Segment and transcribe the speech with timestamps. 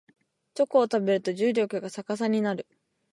[0.55, 2.65] チョコを食べると重力が逆さになる